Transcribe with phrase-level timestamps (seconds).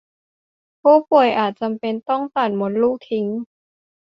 [0.81, 3.27] ผู้ป่วยอาจจำเป็นต้องตัดมดลูกทิ้ง